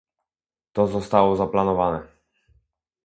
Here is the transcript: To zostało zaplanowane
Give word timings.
To 0.73 0.87
zostało 0.87 1.35
zaplanowane 1.35 2.07